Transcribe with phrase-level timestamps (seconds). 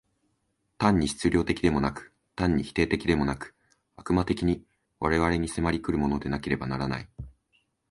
[0.79, 3.53] 単に質料的でもなく、単に否定的でもなく、
[3.95, 4.65] 悪魔的に
[4.99, 7.09] 我々に迫り来るものでなければならない。